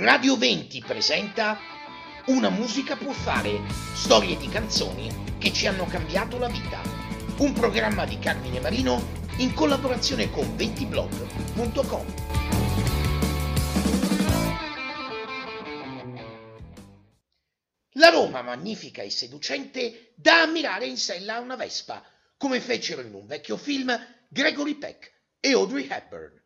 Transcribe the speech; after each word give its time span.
Radio 0.00 0.36
20 0.36 0.80
presenta 0.86 1.58
Una 2.26 2.50
musica 2.50 2.94
può 2.94 3.10
fare, 3.10 3.58
storie 3.94 4.36
di 4.36 4.46
canzoni 4.46 5.10
che 5.38 5.52
ci 5.52 5.66
hanno 5.66 5.86
cambiato 5.86 6.38
la 6.38 6.46
vita. 6.46 6.80
Un 7.38 7.52
programma 7.52 8.06
di 8.06 8.16
Carmine 8.20 8.60
Marino 8.60 9.02
in 9.38 9.52
collaborazione 9.54 10.30
con 10.30 10.54
20blog.com. 10.54 12.14
La 17.94 18.10
Roma 18.10 18.42
magnifica 18.42 19.02
e 19.02 19.10
seducente 19.10 20.12
da 20.14 20.42
ammirare 20.42 20.86
in 20.86 20.96
sella 20.96 21.34
a 21.34 21.40
una 21.40 21.56
Vespa, 21.56 22.04
come 22.36 22.60
fecero 22.60 23.00
in 23.00 23.14
un 23.14 23.26
vecchio 23.26 23.56
film 23.56 23.92
Gregory 24.28 24.76
Peck 24.76 25.12
e 25.40 25.54
Audrey 25.54 25.88
Hepburn. 25.90 26.40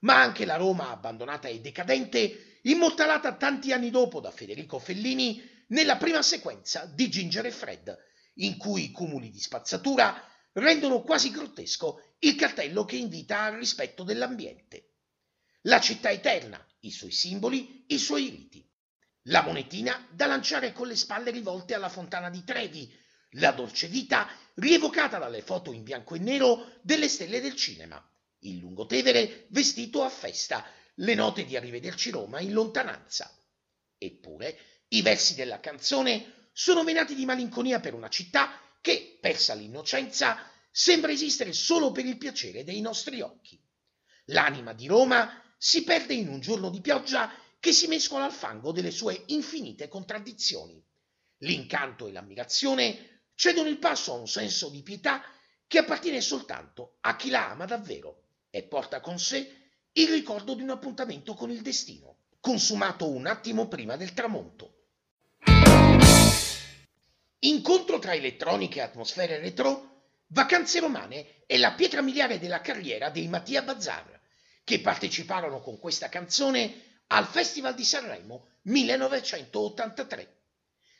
Ma 0.00 0.20
anche 0.20 0.44
la 0.44 0.56
Roma 0.56 0.90
abbandonata 0.90 1.48
e 1.48 1.60
decadente, 1.60 2.58
immortalata 2.62 3.36
tanti 3.36 3.72
anni 3.72 3.90
dopo 3.90 4.20
da 4.20 4.30
Federico 4.30 4.78
Fellini 4.78 5.42
nella 5.68 5.96
prima 5.96 6.22
sequenza 6.22 6.84
di 6.86 7.08
Ginger 7.08 7.46
e 7.46 7.50
Fred, 7.50 7.96
in 8.34 8.56
cui 8.56 8.84
i 8.84 8.90
cumuli 8.90 9.30
di 9.30 9.40
spazzatura 9.40 10.22
rendono 10.52 11.02
quasi 11.02 11.30
grottesco 11.30 12.14
il 12.20 12.34
cartello 12.36 12.84
che 12.84 12.96
invita 12.96 13.42
al 13.42 13.56
rispetto 13.56 14.02
dell'ambiente. 14.02 14.94
La 15.62 15.80
città 15.80 16.10
eterna, 16.10 16.64
i 16.80 16.90
suoi 16.90 17.10
simboli, 17.10 17.84
i 17.88 17.98
suoi 17.98 18.28
riti. 18.28 18.66
La 19.22 19.42
monetina 19.42 20.06
da 20.10 20.26
lanciare 20.26 20.72
con 20.72 20.86
le 20.86 20.96
spalle 20.96 21.30
rivolte 21.30 21.74
alla 21.74 21.88
fontana 21.88 22.30
di 22.30 22.44
Trevi, 22.44 22.90
la 23.32 23.50
dolce 23.52 23.88
vita 23.88 24.28
rievocata 24.54 25.18
dalle 25.18 25.42
foto 25.42 25.72
in 25.72 25.82
bianco 25.82 26.14
e 26.14 26.18
nero 26.18 26.78
delle 26.82 27.08
stelle 27.08 27.40
del 27.40 27.54
cinema, 27.54 28.02
il 28.40 28.58
lungotevere 28.58 29.46
vestito 29.50 30.02
a 30.02 30.08
festa, 30.08 30.64
le 30.94 31.14
note 31.14 31.44
di 31.44 31.56
Arrivederci 31.56 32.10
Roma 32.10 32.40
in 32.40 32.52
lontananza. 32.52 33.32
Eppure 33.96 34.58
i 34.88 35.02
versi 35.02 35.34
della 35.34 35.60
canzone 35.60 36.48
sono 36.52 36.84
venati 36.84 37.14
di 37.14 37.24
malinconia 37.24 37.80
per 37.80 37.94
una 37.94 38.08
città 38.08 38.60
che, 38.80 39.18
persa 39.20 39.54
l'innocenza, 39.54 40.38
sembra 40.70 41.12
esistere 41.12 41.52
solo 41.52 41.90
per 41.90 42.04
il 42.04 42.16
piacere 42.16 42.64
dei 42.64 42.80
nostri 42.80 43.20
occhi. 43.20 43.60
L'anima 44.26 44.72
di 44.72 44.86
Roma 44.86 45.42
si 45.56 45.82
perde 45.82 46.14
in 46.14 46.28
un 46.28 46.40
giorno 46.40 46.70
di 46.70 46.80
pioggia 46.80 47.32
che 47.58 47.72
si 47.72 47.88
mescola 47.88 48.24
al 48.24 48.32
fango 48.32 48.72
delle 48.72 48.90
sue 48.90 49.24
infinite 49.26 49.88
contraddizioni. 49.88 50.80
L'incanto 51.38 52.06
e 52.06 52.12
l'ammirazione 52.12 53.24
cedono 53.34 53.68
il 53.68 53.78
passo 53.78 54.12
a 54.12 54.18
un 54.18 54.28
senso 54.28 54.68
di 54.68 54.82
pietà 54.82 55.22
che 55.66 55.78
appartiene 55.78 56.20
soltanto 56.20 56.98
a 57.00 57.16
chi 57.16 57.30
la 57.30 57.50
ama 57.50 57.64
davvero 57.64 58.27
e 58.50 58.62
porta 58.62 59.00
con 59.00 59.18
sé 59.18 59.70
il 59.92 60.08
ricordo 60.08 60.54
di 60.54 60.62
un 60.62 60.70
appuntamento 60.70 61.34
con 61.34 61.50
il 61.50 61.62
destino, 61.62 62.18
consumato 62.40 63.08
un 63.08 63.26
attimo 63.26 63.68
prima 63.68 63.96
del 63.96 64.14
tramonto. 64.14 64.74
Incontro 67.40 67.98
tra 67.98 68.14
elettronica 68.14 68.80
e 68.80 68.84
atmosfere 68.84 69.38
retro, 69.38 69.98
Vacanze 70.28 70.80
Romane 70.80 71.44
è 71.46 71.56
la 71.56 71.72
pietra 71.72 72.02
miliare 72.02 72.38
della 72.38 72.60
carriera 72.60 73.10
dei 73.10 73.28
Mattia 73.28 73.62
Bazzar, 73.62 74.20
che 74.64 74.80
parteciparono 74.80 75.60
con 75.60 75.78
questa 75.78 76.08
canzone 76.08 77.00
al 77.08 77.26
Festival 77.26 77.74
di 77.74 77.84
Sanremo 77.84 78.48
1983. 78.62 80.36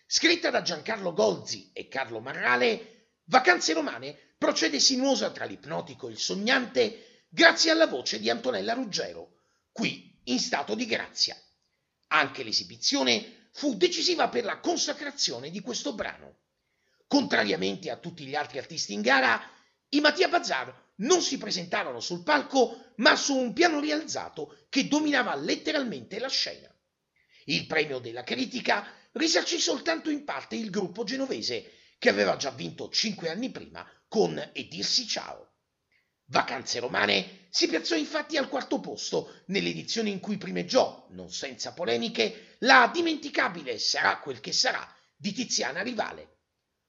Scritta 0.06 0.50
da 0.50 0.62
Giancarlo 0.62 1.12
Golzi 1.12 1.70
e 1.74 1.88
Carlo 1.88 2.20
Marrale, 2.20 3.10
Vacanze 3.24 3.74
Romane 3.74 4.16
procede 4.38 4.80
sinuosa 4.80 5.30
tra 5.32 5.44
l'ipnotico 5.44 6.08
e 6.08 6.12
il 6.12 6.18
sognante 6.18 7.17
grazie 7.28 7.70
alla 7.70 7.86
voce 7.86 8.18
di 8.18 8.30
Antonella 8.30 8.72
Ruggero, 8.72 9.40
qui 9.72 10.18
in 10.24 10.38
stato 10.38 10.74
di 10.74 10.86
grazia. 10.86 11.36
Anche 12.08 12.42
l'esibizione 12.42 13.48
fu 13.52 13.76
decisiva 13.76 14.28
per 14.28 14.44
la 14.44 14.58
consacrazione 14.60 15.50
di 15.50 15.60
questo 15.60 15.94
brano. 15.94 16.36
Contrariamente 17.06 17.90
a 17.90 17.96
tutti 17.96 18.24
gli 18.24 18.34
altri 18.34 18.58
artisti 18.58 18.92
in 18.92 19.02
gara, 19.02 19.40
i 19.90 20.00
Mattia 20.00 20.28
Bazzar 20.28 20.86
non 20.96 21.22
si 21.22 21.38
presentarono 21.38 22.00
sul 22.00 22.22
palco, 22.22 22.92
ma 22.96 23.16
su 23.16 23.36
un 23.36 23.52
piano 23.52 23.80
rialzato 23.80 24.66
che 24.68 24.88
dominava 24.88 25.34
letteralmente 25.34 26.18
la 26.18 26.28
scena. 26.28 26.68
Il 27.44 27.66
premio 27.66 27.98
della 27.98 28.24
critica 28.24 28.86
risarcì 29.12 29.58
soltanto 29.58 30.10
in 30.10 30.24
parte 30.24 30.56
il 30.56 30.70
gruppo 30.70 31.04
genovese, 31.04 31.72
che 31.98 32.08
aveva 32.08 32.36
già 32.36 32.50
vinto 32.50 32.90
cinque 32.90 33.30
anni 33.30 33.50
prima 33.50 33.86
con 34.06 34.38
E 34.52 34.68
dirsi 34.68 35.06
ciao. 35.06 35.47
Vacanze 36.30 36.78
Romane 36.78 37.46
si 37.48 37.68
piazzò 37.68 37.96
infatti 37.96 38.36
al 38.36 38.48
quarto 38.48 38.80
posto 38.80 39.42
nell'edizione 39.46 40.10
in 40.10 40.20
cui 40.20 40.36
primeggiò, 40.36 41.06
non 41.12 41.30
senza 41.30 41.72
polemiche, 41.72 42.56
la 42.60 42.90
dimenticabile 42.92 43.78
Sarà 43.78 44.18
quel 44.18 44.40
che 44.40 44.52
sarà 44.52 44.86
di 45.16 45.32
Tiziana 45.32 45.80
Rivale. 45.80 46.36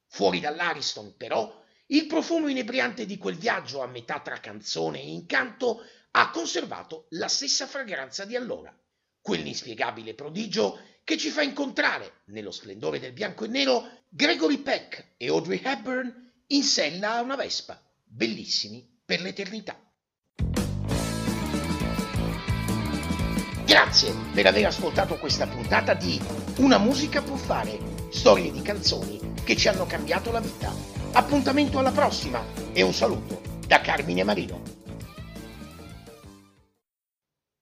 Fuori 0.08 0.42
dall'Ariston, 0.42 1.16
però, 1.16 1.64
il 1.88 2.06
profumo 2.06 2.50
inebriante 2.50 3.06
di 3.06 3.18
quel 3.18 3.38
viaggio 3.38 3.82
a 3.82 3.88
metà 3.88 4.20
tra 4.20 4.42
canzone 4.42 5.00
e 5.00 5.10
incanto 5.10 5.86
ha 6.12 6.30
conservato 6.32 7.08
la 7.12 7.30
stessa 7.30 7.66
fragranza 7.66 8.26
di 8.26 8.36
allora. 8.36 8.78
Quell'inspiegabile 9.22 10.16
prodigio 10.16 10.80
che 11.06 11.18
ci 11.18 11.30
fa 11.30 11.44
incontrare, 11.44 12.24
nello 12.26 12.52
splendore 12.52 13.00
del 13.00 13.14
bianco 13.14 13.46
e 13.46 13.48
nero, 13.48 14.04
Gregory 14.10 14.58
Peck 14.58 15.14
e 15.16 15.30
Audrey 15.30 15.62
Hepburn 15.64 16.34
in 16.48 16.64
sella 16.64 17.14
a 17.14 17.22
una 17.22 17.36
Vespa, 17.36 17.82
bellissimi 18.04 18.89
per 19.10 19.22
l'eternità. 19.22 19.76
Grazie 23.66 24.14
per 24.36 24.46
aver 24.46 24.68
ascoltato 24.68 25.18
questa 25.18 25.48
puntata 25.48 25.96
di 25.96 26.22
Una 26.58 26.78
musica 26.78 27.20
può 27.24 27.36
fare, 27.36 27.80
storie 28.12 28.52
di 28.52 28.62
canzoni 28.62 29.20
che 29.44 29.56
ci 29.56 29.68
hanno 29.68 29.88
cambiato 29.88 30.32
la 30.32 30.40
vita. 30.40 30.72
Appuntamento 31.14 31.80
alla 31.80 31.90
prossima 31.90 32.40
e 32.72 32.84
un 32.84 32.94
saluto 32.94 33.42
da 33.66 33.82
Carmine 33.82 34.24
Marino. 34.24 34.79